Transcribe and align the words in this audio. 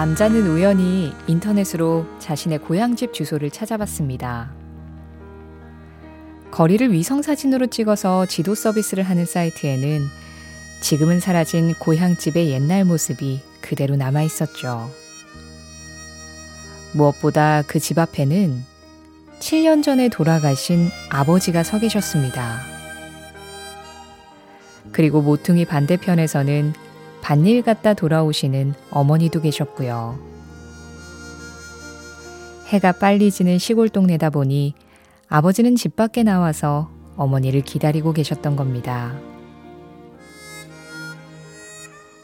남자는 0.00 0.46
우연히 0.46 1.12
인터넷으로 1.26 2.06
자신의 2.20 2.60
고향집 2.60 3.12
주소를 3.12 3.50
찾아봤습니다. 3.50 4.50
거리를 6.50 6.90
위성사진으로 6.90 7.66
찍어서 7.66 8.24
지도 8.24 8.54
서비스를 8.54 9.04
하는 9.04 9.26
사이트에는 9.26 10.00
지금은 10.80 11.20
사라진 11.20 11.74
고향집의 11.74 12.48
옛날 12.48 12.86
모습이 12.86 13.42
그대로 13.60 13.94
남아 13.94 14.22
있었죠. 14.22 14.90
무엇보다 16.94 17.60
그 17.66 17.78
집 17.78 17.98
앞에는 17.98 18.64
7년 19.38 19.82
전에 19.82 20.08
돌아가신 20.08 20.88
아버지가 21.10 21.62
서 21.62 21.78
계셨습니다. 21.78 22.62
그리고 24.92 25.20
모퉁이 25.20 25.66
반대편에서는 25.66 26.72
반일 27.30 27.62
갔다 27.62 27.94
돌아오시는 27.94 28.74
어머니도 28.90 29.40
계셨고요. 29.40 30.18
해가 32.66 32.90
빨리 32.90 33.30
지는 33.30 33.56
시골 33.56 33.88
동네다 33.88 34.30
보니 34.30 34.74
아버지는 35.28 35.76
집 35.76 35.94
밖에 35.94 36.24
나와서 36.24 36.90
어머니를 37.14 37.60
기다리고 37.60 38.12
계셨던 38.12 38.56
겁니다. 38.56 39.14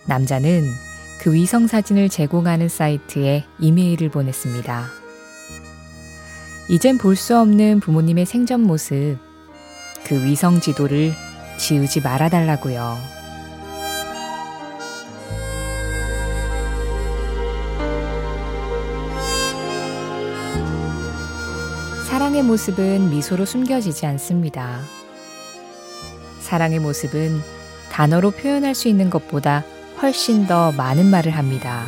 남자는 0.08 0.64
그 1.20 1.32
위성 1.32 1.68
사진을 1.68 2.08
제공하는 2.08 2.68
사이트에 2.68 3.44
이메일을 3.60 4.08
보냈습니다. 4.08 4.86
이젠 6.68 6.98
볼 6.98 7.14
수 7.14 7.38
없는 7.38 7.78
부모님의 7.78 8.26
생전 8.26 8.60
모습, 8.60 9.18
그 10.04 10.24
위성 10.24 10.60
지도를 10.60 11.12
지우지 11.58 12.00
말아달라고요. 12.00 13.15
사랑의 22.36 22.50
모습은 22.50 23.08
미소로 23.08 23.46
숨겨지지 23.46 24.04
않습니다. 24.04 24.80
사랑의 26.38 26.80
모습은 26.80 27.40
단어로 27.90 28.32
표현할 28.32 28.74
수 28.74 28.88
있는 28.88 29.08
것보다 29.08 29.64
훨씬 30.02 30.46
더 30.46 30.70
많은 30.72 31.06
말을 31.06 31.32
합니다. 31.32 31.86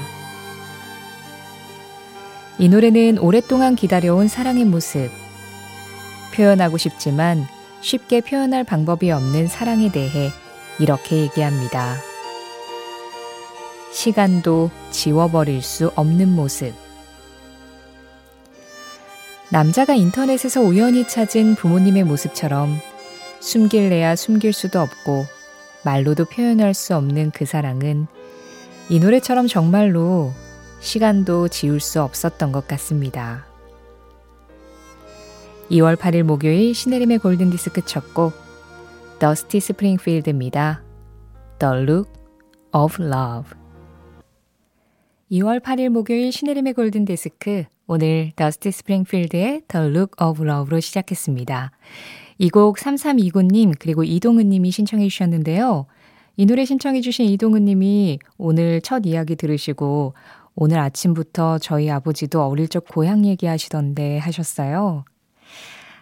이 2.58 2.70
노래는 2.70 3.18
오랫동안 3.18 3.76
기다려온 3.76 4.28
사랑의 4.28 4.64
모습. 4.64 5.10
표현하고 6.34 6.78
싶지만 6.78 7.46
쉽게 7.82 8.22
표현할 8.22 8.64
방법이 8.64 9.10
없는 9.10 9.48
사랑에 9.48 9.92
대해 9.92 10.30
이렇게 10.78 11.16
얘기합니다. 11.16 11.96
시간도 13.92 14.70
지워버릴 14.92 15.60
수 15.60 15.92
없는 15.94 16.34
모습. 16.34 16.87
남자가 19.50 19.94
인터넷에서 19.94 20.60
우연히 20.60 21.06
찾은 21.08 21.54
부모님의 21.54 22.04
모습처럼 22.04 22.76
숨길래야 23.40 24.14
숨길 24.14 24.52
수도 24.52 24.80
없고 24.80 25.24
말로도 25.84 26.26
표현할 26.26 26.74
수 26.74 26.94
없는 26.94 27.30
그 27.30 27.46
사랑은 27.46 28.08
이 28.90 29.00
노래처럼 29.00 29.46
정말로 29.46 30.32
시간도 30.80 31.48
지울 31.48 31.80
수 31.80 32.02
없었던 32.02 32.52
것 32.52 32.68
같습니다. 32.68 33.46
2월 35.70 35.96
8일 35.96 36.24
목요일 36.24 36.74
시네림의 36.74 37.18
골든디스크 37.18 37.84
첫 37.86 38.14
곡 38.14 38.34
더스티 39.18 39.60
스프링필드입니다. 39.60 40.82
The 41.58 41.74
Look 41.82 42.10
of 42.72 43.02
Love 43.02 43.58
2월 45.32 45.60
8일 45.60 45.88
목요일 45.88 46.32
시네림의 46.32 46.74
골든디스크 46.74 47.64
오늘 47.90 48.32
더스티 48.36 48.70
스프링필드의 48.70 49.62
The 49.66 49.86
Look 49.88 50.10
of 50.22 50.44
Love로 50.44 50.78
시작했습니다. 50.78 51.72
이 52.36 52.50
곡 52.50 52.76
3329님 52.76 53.74
그리고 53.78 54.04
이동은 54.04 54.50
님이 54.50 54.70
신청해 54.70 55.08
주셨는데요. 55.08 55.86
이 56.36 56.44
노래 56.44 56.66
신청해 56.66 57.00
주신 57.00 57.24
이동은 57.26 57.64
님이 57.64 58.18
오늘 58.36 58.82
첫 58.82 59.06
이야기 59.06 59.36
들으시고 59.36 60.12
오늘 60.54 60.78
아침부터 60.80 61.58
저희 61.60 61.90
아버지도 61.90 62.44
어릴 62.44 62.68
적 62.68 62.86
고향 62.86 63.24
얘기하시던데 63.24 64.18
하셨어요. 64.18 65.04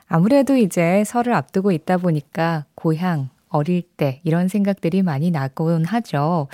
아무래도 0.09 0.57
이제 0.57 1.05
설을 1.05 1.35
앞두고 1.35 1.71
있다 1.71 1.99
보니까 1.99 2.65
고향, 2.75 3.29
어릴 3.49 3.83
때 3.83 4.21
이런 4.25 4.49
생각들이 4.49 5.03
많이 5.03 5.31
나곤 5.31 5.85
하죠. 5.85 6.49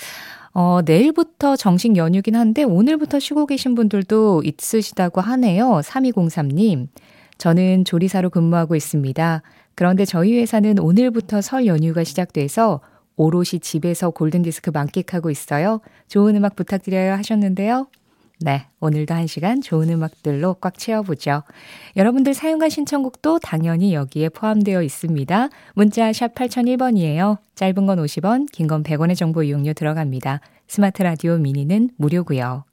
어, 0.55 0.81
내일부터 0.85 1.57
정식 1.57 1.97
연휴긴 1.97 2.37
한데 2.37 2.63
오늘부터 2.63 3.19
쉬고 3.19 3.47
계신 3.47 3.75
분들도 3.75 4.43
있으시다고 4.45 5.21
하네요. 5.21 5.81
3203님. 5.83 6.89
저는 7.39 7.85
조리사로 7.85 8.31
근무하고 8.31 8.77
있습니다. 8.77 9.43
그런데 9.75 10.05
저희 10.05 10.39
회사는 10.39 10.79
오늘부터 10.79 11.41
설 11.41 11.67
연휴가 11.67 12.05
시작돼서 12.05 12.81
오롯이 13.17 13.61
집에서 13.61 14.11
골든디스크 14.11 14.71
만끽하고 14.71 15.31
있어요. 15.31 15.81
좋은 16.09 16.37
음악 16.37 16.55
부탁드려요 16.55 17.13
하셨는데요. 17.13 17.87
네, 18.45 18.67
오늘도 18.81 19.15
한 19.15 19.29
시간 19.29 19.61
좋은 19.61 19.89
음악들로 19.89 20.55
꽉 20.55 20.77
채워보죠. 20.77 21.45
여러분들 21.97 22.35
사연과 22.35 22.69
신청곡도 22.71 23.39
당연히 23.39 23.95
여기에 23.95 24.31
포함되어 24.31 24.83
있습니다. 24.83 25.49
문자 25.75 26.13
샵 26.13 26.35
8001번이에요. 26.35 27.39
짧은 27.55 27.87
건 27.87 27.99
50원, 27.99 28.51
긴 28.51 28.67
건 28.67 28.83
100원의 28.83 29.17
정보 29.17 29.45
이용료 29.45 29.75
들어갑니다. 29.75 30.41
스마트 30.67 31.03
라디오 31.03 31.39
미니는 31.39 31.91
무료고요. 31.97 32.65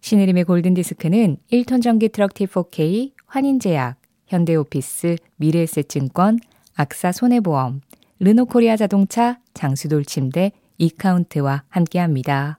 신혜림의 0.00 0.44
골든디스크는 0.44 1.38
1톤 1.50 1.82
전기 1.82 2.08
트럭 2.08 2.32
T4K, 2.34 3.12
환인제약, 3.26 3.96
현대오피스, 4.28 5.16
미래에셋증권, 5.36 6.38
악사 6.76 7.10
손해보험, 7.10 7.80
르노코리아 8.20 8.76
자동차, 8.76 9.40
장수돌 9.54 10.04
침대, 10.04 10.52
이카운트와 10.78 11.64
함께합니다. 11.68 12.58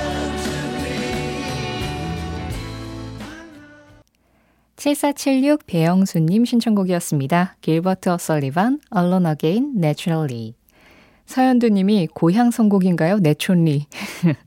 7476 4.81 5.67
배영수님 5.67 6.43
신청곡이었습니다. 6.43 7.55
길버트 7.61 8.09
오설리반, 8.09 8.79
Alone 8.97 9.29
Again, 9.29 9.73
Naturally. 9.77 10.55
서현두님이 11.27 12.07
고향 12.15 12.49
선곡인가요? 12.49 13.19
내촌리. 13.19 13.85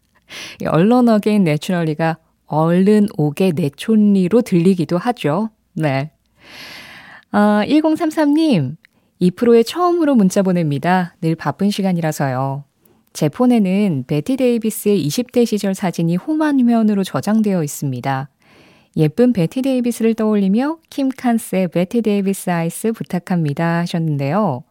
Alone 0.60 1.12
Again, 1.12 1.46
Naturally가 1.46 2.18
얼른 2.46 3.10
오게 3.16 3.52
내촌리로 3.54 4.42
들리기도 4.42 4.98
하죠. 4.98 5.50
네. 5.72 6.10
아, 7.30 7.62
1033님, 7.68 8.74
이 9.20 9.27
프로에 9.27 9.64
처음으로 9.64 10.16
문자 10.16 10.42
보냅니다. 10.42 11.14
늘 11.20 11.36
바쁜 11.36 11.70
시간이라서요. 11.70 12.64
제 13.12 13.28
폰에는 13.28 14.02
베티 14.08 14.36
데이비스의 14.36 15.06
20대 15.06 15.46
시절 15.46 15.76
사진이 15.76 16.16
홈화면으로 16.16 17.04
저장되어 17.04 17.62
있습니다. 17.62 18.30
예쁜 18.96 19.32
베티 19.32 19.62
데이비스를 19.62 20.14
떠올리며 20.14 20.78
킴 20.88 21.08
칸스의 21.08 21.68
Bette 21.68 22.02
Davis 22.02 22.50
Eyes 22.50 22.92
부탁합니다 22.92 23.78
하셨는데요. 23.78 24.62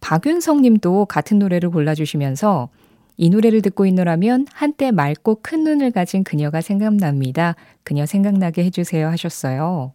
박윤성 0.00 0.62
님도 0.62 1.06
같은 1.06 1.38
노래를 1.38 1.70
골라주시면서 1.70 2.68
이 3.16 3.30
노래를 3.30 3.62
듣고 3.62 3.84
있노라면 3.84 4.46
한때 4.52 4.92
맑고 4.92 5.40
큰 5.42 5.64
눈을 5.64 5.90
가진 5.90 6.22
그녀가 6.22 6.60
생각납니다. 6.60 7.56
그녀 7.82 8.06
생각나게 8.06 8.64
해주세요 8.64 9.08
하셨어요. 9.08 9.92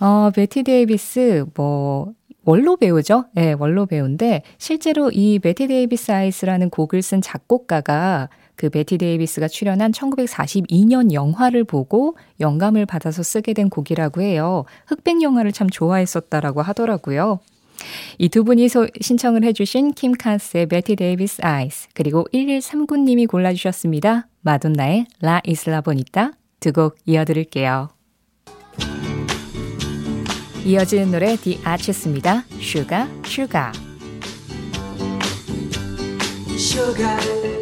어, 0.00 0.30
베티 0.30 0.62
데이비스, 0.62 1.46
뭐, 1.54 2.12
원로 2.44 2.76
배우죠? 2.76 3.26
네, 3.34 3.52
원로 3.52 3.86
배우인데, 3.86 4.42
실제로 4.58 5.10
이 5.12 5.38
Bette 5.38 5.68
Davis 5.68 6.10
Eyes라는 6.10 6.70
곡을 6.70 7.02
쓴 7.02 7.20
작곡가가 7.20 8.28
그 8.62 8.70
베티 8.70 8.96
데이비스가 8.96 9.48
출연한 9.48 9.90
1942년 9.90 11.12
영화를 11.12 11.64
보고 11.64 12.16
영감을 12.38 12.86
받아서 12.86 13.24
쓰게 13.24 13.54
된 13.54 13.68
곡이라고 13.68 14.22
해요. 14.22 14.66
흑백 14.86 15.20
영화를 15.20 15.50
참 15.50 15.68
좋아했었다라고 15.68 16.62
하더라고요. 16.62 17.40
이두 18.18 18.44
분이 18.44 18.68
소, 18.68 18.86
신청을 19.00 19.42
해주신 19.42 19.94
킴 19.94 20.12
칸스의 20.12 20.66
Bette 20.66 20.94
Davis 20.94 21.42
Eyes 21.42 21.88
그리고 21.92 22.24
1139님이 22.32 23.26
골라주셨습니다. 23.28 24.28
마돈나의 24.42 25.06
La 25.20 25.40
Isla 25.44 25.80
Bonita 25.80 26.30
두 26.60 26.70
곡 26.70 26.94
이어드릴게요. 27.04 27.88
이어지는 30.64 31.10
노래 31.10 31.34
The 31.34 31.58
Archies입니다. 31.66 32.44
Sugar, 32.60 33.10
Sugar. 33.26 33.72
Sugar. 36.54 37.61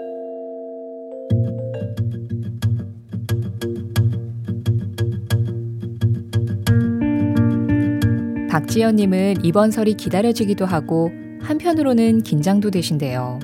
박지연님은 8.51 9.45
이번 9.45 9.71
설이 9.71 9.93
기다려지기도 9.93 10.65
하고 10.65 11.09
한편으로는 11.39 12.21
긴장도 12.23 12.69
되신데요. 12.71 13.39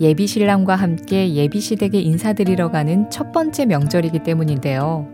예비 0.00 0.26
신랑과 0.26 0.74
함께 0.74 1.34
예비 1.34 1.60
시댁에 1.60 2.00
인사드리러 2.00 2.70
가는 2.70 3.10
첫 3.10 3.30
번째 3.30 3.66
명절이기 3.66 4.20
때문인데요. 4.20 5.06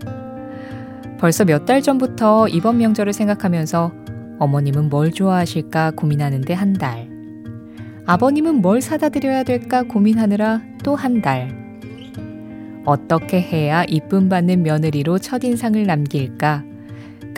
벌써 1.18 1.44
몇 1.44 1.66
달 1.66 1.82
전부터 1.82 2.46
이번 2.46 2.78
명절을 2.78 3.12
생각하면서 3.12 3.90
어머님은 4.38 4.88
뭘 4.88 5.10
좋아하실까 5.10 5.90
고민하는데 5.96 6.54
한 6.54 6.74
달. 6.74 7.08
아버님은 8.06 8.62
뭘 8.62 8.80
사다 8.80 9.08
드려야 9.08 9.42
될까 9.42 9.82
고민하느라 9.82 10.62
또 10.84 10.94
한 10.94 11.22
달. 11.22 11.50
어떻게 12.84 13.40
해야 13.40 13.82
이쁨 13.88 14.28
받는 14.28 14.62
며느리로 14.62 15.18
첫인상을 15.18 15.84
남길까? 15.84 16.77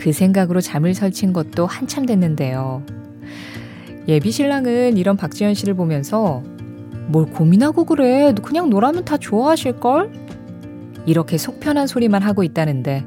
그 0.01 0.11
생각으로 0.11 0.61
잠을 0.61 0.95
설친 0.95 1.31
것도 1.31 1.67
한참 1.67 2.07
됐는데요. 2.07 2.83
예비 4.07 4.31
신랑은 4.31 4.97
이런 4.97 5.15
박지현 5.15 5.53
씨를 5.53 5.75
보면서 5.75 6.41
뭘 7.07 7.27
고민하고 7.27 7.85
그래? 7.85 8.33
그냥 8.41 8.71
노라면 8.71 9.05
다 9.05 9.17
좋아하실걸? 9.17 10.11
이렇게 11.05 11.37
속편한 11.37 11.85
소리만 11.85 12.23
하고 12.23 12.43
있다는데 12.43 13.05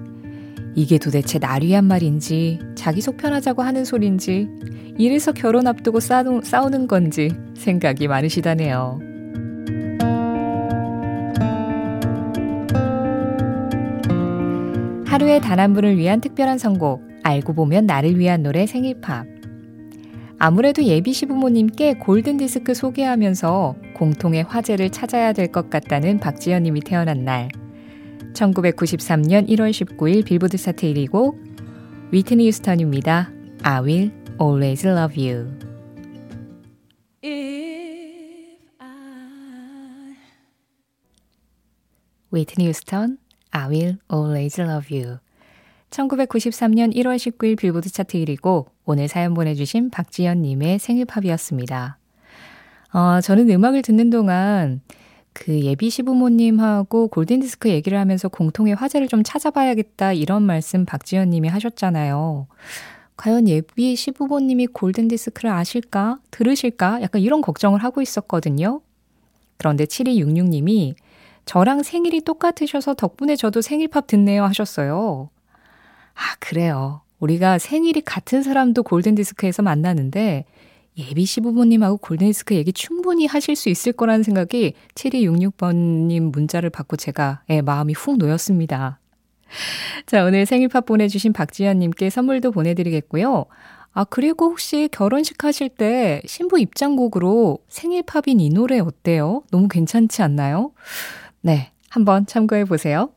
이게 0.76 0.98
도대체 0.98 1.40
날 1.40 1.62
위한 1.62 1.84
말인지 1.84 2.60
자기 2.76 3.00
속 3.00 3.16
편하자고 3.16 3.62
하는 3.62 3.84
소린지 3.84 4.48
이래서 4.96 5.32
결혼 5.32 5.66
앞두고 5.66 5.98
싸우, 5.98 6.42
싸우는 6.44 6.86
건지 6.86 7.32
생각이 7.56 8.06
많으시다네요. 8.06 9.13
하루에 15.14 15.38
단 15.38 15.60
한 15.60 15.74
분을 15.74 15.96
위한 15.96 16.20
특별한 16.20 16.58
선곡 16.58 17.00
알고 17.22 17.52
보면 17.52 17.86
나를 17.86 18.18
위한 18.18 18.42
노래 18.42 18.66
생일팝 18.66 19.24
아무래도 20.40 20.82
예비 20.82 21.12
시부모님께 21.12 21.94
골든디스크 22.00 22.74
소개하면서 22.74 23.76
공통의 23.94 24.42
화제를 24.42 24.90
찾아야 24.90 25.32
될 25.32 25.52
것 25.52 25.70
같다는 25.70 26.18
박지연님이 26.18 26.80
태어난 26.80 27.24
날 27.24 27.48
1993년 28.32 29.48
1월 29.50 29.70
19일 29.70 30.24
빌보드 30.24 30.56
차트 30.58 30.84
1위 30.84 31.08
곡 31.08 31.38
위트니 32.10 32.48
유스턴입니다. 32.48 33.30
I 33.62 33.82
will 33.84 34.10
always 34.40 34.84
love 34.84 35.30
you. 35.30 35.46
위트니 42.32 42.66
유스턴 42.66 43.18
I 43.54 43.68
will 43.68 43.96
always 44.12 44.60
love 44.60 44.88
you. 44.90 45.18
1993년 45.90 46.92
1월 46.92 47.16
19일 47.16 47.56
빌보드 47.56 47.88
차트 47.88 48.18
1위고 48.18 48.66
오늘 48.84 49.06
사연 49.06 49.32
보내주신 49.32 49.90
박지연님의 49.90 50.80
생일팝이었습니다. 50.80 51.98
어, 52.92 53.20
저는 53.20 53.48
음악을 53.50 53.82
듣는 53.82 54.10
동안 54.10 54.80
그 55.32 55.60
예비 55.62 55.88
시부모님하고 55.88 57.08
골든디스크 57.08 57.68
얘기를 57.68 57.98
하면서 57.98 58.28
공통의 58.28 58.74
화제를 58.74 59.06
좀 59.06 59.22
찾아봐야겠다 59.22 60.12
이런 60.12 60.42
말씀 60.42 60.84
박지연 60.84 61.30
님이 61.30 61.48
하셨잖아요. 61.48 62.48
과연 63.16 63.48
예비 63.48 63.94
시부모님이 63.94 64.66
골든디스크를 64.66 65.50
아실까? 65.50 66.18
들으실까? 66.32 67.02
약간 67.02 67.20
이런 67.20 67.40
걱정을 67.40 67.84
하고 67.84 68.02
있었거든요. 68.02 68.80
그런데 69.58 69.84
7266님이 69.84 70.96
저랑 71.44 71.82
생일이 71.82 72.20
똑같으셔서 72.20 72.94
덕분에 72.94 73.36
저도 73.36 73.60
생일팝 73.60 74.06
듣네요 74.06 74.44
하셨어요. 74.44 75.30
아, 76.14 76.36
그래요. 76.40 77.02
우리가 77.20 77.58
생일이 77.58 78.00
같은 78.00 78.42
사람도 78.42 78.82
골든디스크에서 78.82 79.62
만나는데 79.62 80.44
예비 80.96 81.24
시부모님하고 81.24 81.96
골든디스크 81.98 82.54
얘기 82.54 82.72
충분히 82.72 83.26
하실 83.26 83.56
수 83.56 83.68
있을 83.68 83.92
거라는 83.92 84.22
생각이 84.22 84.74
7266번님 84.94 86.30
문자를 86.30 86.70
받고 86.70 86.96
제가 86.96 87.42
예, 87.50 87.62
마음이 87.62 87.94
훅 87.94 88.18
놓였습니다. 88.18 89.00
자, 90.06 90.24
오늘 90.24 90.46
생일팝 90.46 90.86
보내주신 90.86 91.32
박지현님께 91.32 92.10
선물도 92.10 92.52
보내드리겠고요. 92.52 93.46
아, 93.92 94.04
그리고 94.04 94.46
혹시 94.46 94.88
결혼식 94.90 95.44
하실 95.44 95.68
때 95.68 96.20
신부 96.26 96.58
입장곡으로 96.58 97.58
생일팝인 97.68 98.40
이 98.40 98.50
노래 98.50 98.80
어때요? 98.80 99.42
너무 99.50 99.68
괜찮지 99.68 100.22
않나요? 100.22 100.72
네, 101.44 101.72
한번 101.90 102.24
참고해 102.24 102.64
보세요. 102.64 103.10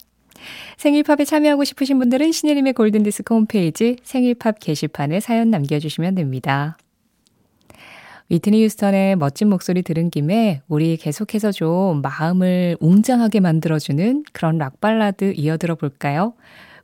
생일팝에 0.75 1.24
참여하고 1.24 1.63
싶으신 1.63 1.98
분들은 1.98 2.34
신혜림의 2.34 2.74
골든디스크 2.74 3.34
홈페이지 3.34 3.96
생일팝 4.03 4.60
게시판에 4.60 5.22
사연 5.22 5.50
남겨주시면 5.50 6.15
됩니다. 6.15 6.77
휘트니 8.27 8.62
휴스턴의 8.65 9.15
멋진 9.15 9.48
목소리 9.48 9.81
들은 9.81 10.10
김에 10.10 10.62
우리 10.67 10.98
계속해서 10.98 11.53
좀 11.53 12.01
마음을 12.01 12.75
웅장하게 12.81 13.39
만들어주는 13.39 14.25
그런 14.34 14.57
락발라드 14.57 15.36
이어 15.38 15.55
들어 15.55 15.75
볼까요? 15.75 16.34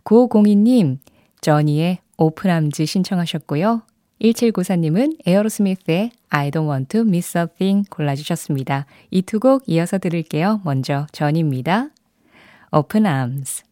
9502님, 0.05 0.99
저니의 1.41 1.99
Open 2.15 2.50
Arms 2.50 2.85
신청하셨고요. 2.85 3.81
1794님은 4.21 5.17
에어로스미스의 5.25 6.11
I 6.29 6.51
don't 6.51 6.69
want 6.69 6.87
to 6.89 7.01
miss 7.01 7.37
a 7.37 7.45
thing 7.57 7.89
골라주셨습니다. 7.89 8.85
이 9.11 9.21
두 9.21 9.39
곡 9.39 9.63
이어서 9.67 9.97
들을게요. 9.97 10.61
먼저 10.63 11.07
저니입니다. 11.11 11.89
Open 12.71 13.05
Arms. 13.05 13.63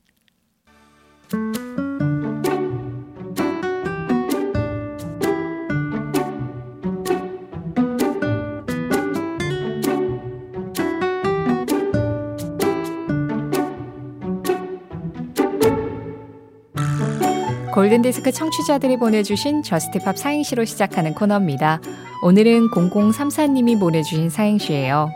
골든디스크 17.81 18.31
청취자들이 18.31 18.97
보내주신 18.97 19.63
저스트팝 19.63 20.15
사행시로 20.15 20.65
시작하는 20.65 21.15
코너입니다. 21.15 21.81
오늘은 22.21 22.69
0034님이 22.69 23.79
보내주신 23.79 24.29
사행시예요. 24.29 25.09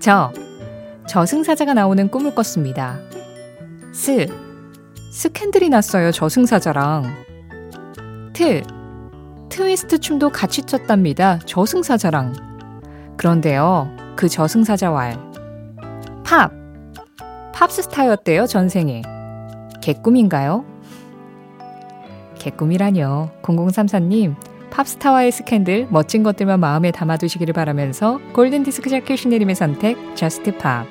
저, 0.00 0.32
저승사자가 1.06 1.74
나오는 1.74 2.10
꿈을 2.10 2.34
꿨습니다. 2.34 2.98
스, 3.92 4.26
스캔들이 5.12 5.68
났어요, 5.68 6.10
저승사자랑. 6.10 7.04
트, 8.32 8.62
트위스트 9.48 9.98
춤도 10.00 10.30
같이 10.30 10.62
췄답니다, 10.62 11.38
저승사자랑. 11.46 12.34
그런데요, 13.16 13.96
그 14.16 14.28
저승사자 14.28 14.90
왈. 14.90 15.16
팝, 16.24 16.50
팝스타였대요, 17.54 18.48
전생에. 18.48 19.02
개꿈인가요? 19.80 20.79
개꿈이라뇨. 22.40 23.30
0034님, 23.42 24.34
팝스타와의 24.70 25.30
스캔들, 25.30 25.86
멋진 25.90 26.22
것들만 26.24 26.58
마음에 26.58 26.90
담아두시기를 26.90 27.52
바라면서 27.54 28.18
골든디스크 28.32 28.90
자키 28.90 29.18
신혜림의 29.18 29.54
선택, 29.54 29.96
Just 30.16 30.56
팝. 30.58 30.86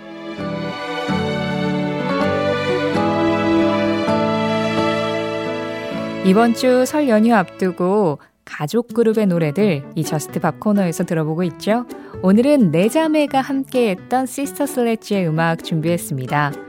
이번 6.25 6.53
주 6.53 6.85
설 6.85 7.09
연휴 7.09 7.33
앞두고 7.33 8.19
가족 8.45 8.93
그룹의 8.93 9.27
노래들 9.27 9.83
이 9.95 10.03
Just 10.03 10.39
팝 10.39 10.59
코너에서 10.59 11.05
들어보고 11.05 11.43
있죠. 11.43 11.85
오늘은 12.21 12.71
네 12.71 12.89
자매가 12.89 13.41
함께했던 13.41 14.25
시스터 14.25 14.65
슬래지의 14.65 15.27
음악 15.27 15.63
준비했습니다. 15.63 16.68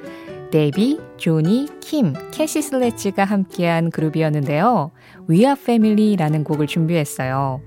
데비, 0.51 0.99
조니, 1.17 1.69
킴, 1.81 2.15
캐시 2.33 2.63
슬래지가 2.63 3.25
함께한 3.25 3.91
그룹이었는데요. 3.91 4.91
We 5.29 5.41
Are 5.41 5.53
Family라는 5.53 6.45
곡을 6.45 6.67
준비했어요. 6.67 7.61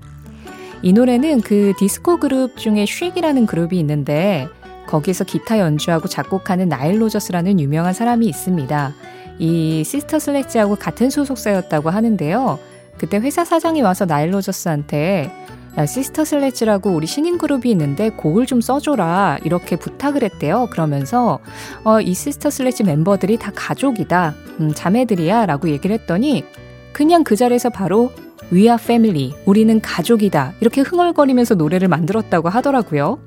이 0.82 0.92
노래는 0.92 1.40
그 1.40 1.72
디스코 1.78 2.18
그룹 2.18 2.56
중에 2.58 2.84
Chic이라는 2.84 3.46
그룹이 3.46 3.78
있는데 3.80 4.48
거기서 4.86 5.24
기타 5.24 5.58
연주하고 5.58 6.08
작곡하는 6.08 6.68
나일 6.68 7.00
로저스라는 7.00 7.58
유명한 7.58 7.94
사람이 7.94 8.26
있습니다. 8.26 8.92
이 9.38 9.82
시스터 9.84 10.18
슬래지하고 10.18 10.76
같은 10.76 11.10
소속사였다고 11.10 11.90
하는데요. 11.90 12.58
그때 12.98 13.16
회사 13.18 13.44
사장이 13.44 13.82
와서 13.82 14.04
나일 14.04 14.34
로저스한테 14.34 15.30
야, 15.76 15.86
시스터 15.86 16.24
슬래지라고 16.24 16.90
우리 16.90 17.06
신인 17.06 17.36
그룹이 17.36 17.70
있는데 17.70 18.10
곡을 18.10 18.46
좀 18.46 18.60
써줘라 18.60 19.38
이렇게 19.44 19.76
부탁을 19.76 20.22
했대요. 20.22 20.68
그러면서 20.70 21.40
어, 21.82 22.00
이 22.00 22.14
시스터 22.14 22.50
슬래지 22.50 22.84
멤버들이 22.84 23.38
다 23.38 23.50
가족이다, 23.54 24.34
음, 24.60 24.72
자매들이야 24.72 25.46
라고 25.46 25.68
얘기를 25.68 25.98
했더니 25.98 26.44
그냥 26.92 27.24
그 27.24 27.34
자리에서 27.34 27.70
바로 27.70 28.12
We 28.52 28.62
are 28.62 28.76
family, 28.80 29.34
우리는 29.46 29.80
가족이다 29.80 30.54
이렇게 30.60 30.82
흥얼거리면서 30.82 31.56
노래를 31.56 31.88
만들었다고 31.88 32.48
하더라고요. 32.48 33.18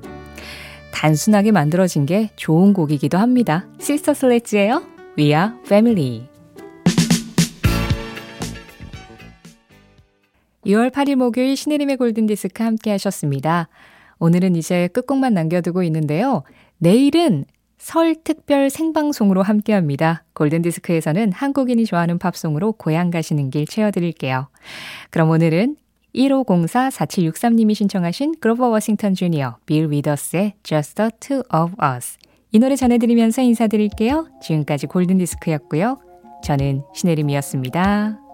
단순하게 0.90 1.52
만들어진 1.52 2.06
게 2.06 2.30
좋은 2.36 2.72
곡이기도 2.72 3.18
합니다. 3.18 3.66
시스터 3.78 4.14
슬래지예요. 4.14 4.82
We 5.18 5.26
are 5.26 5.50
family. 5.66 6.37
2월 10.68 10.90
8일 10.90 11.16
목요일 11.16 11.56
신혜림의 11.56 11.96
골든디스크 11.96 12.62
함께 12.62 12.90
하셨습니다. 12.92 13.68
오늘은 14.18 14.54
이제 14.54 14.88
끝곡만 14.88 15.32
남겨두고 15.32 15.82
있는데요. 15.84 16.42
내일은 16.76 17.46
설 17.78 18.14
특별 18.22 18.68
생방송으로 18.68 19.42
함께 19.42 19.72
합니다. 19.72 20.24
골든디스크에서는 20.34 21.32
한국인이 21.32 21.86
좋아하는 21.86 22.18
팝송으로 22.18 22.72
고향 22.72 23.10
가시는 23.10 23.50
길 23.50 23.66
채워드릴게요. 23.66 24.48
그럼 25.10 25.30
오늘은 25.30 25.76
1504-4763님이 26.14 27.74
신청하신 27.74 28.34
그로버 28.40 28.68
워싱턴 28.68 29.14
주니어, 29.14 29.58
빌 29.64 29.90
위더스의 29.90 30.54
Just 30.62 30.94
the 30.96 31.10
Two 31.20 31.42
of 31.54 31.74
Us 31.82 32.18
이 32.52 32.58
노래 32.58 32.76
전해드리면서 32.76 33.42
인사드릴게요. 33.42 34.26
지금까지 34.42 34.86
골든디스크였고요. 34.86 36.00
저는 36.42 36.82
신혜림이었습니다. 36.94 38.27